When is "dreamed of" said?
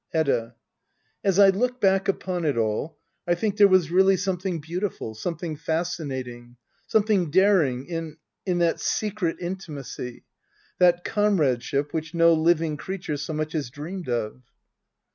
13.69-14.41